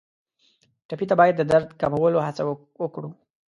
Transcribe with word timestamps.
ټپي 0.87 1.05
ته 1.09 1.15
باید 1.19 1.33
د 1.37 1.41
درد 1.51 1.67
کمولو 1.81 2.19
هڅه 2.27 2.43
وکړو. 2.83 3.09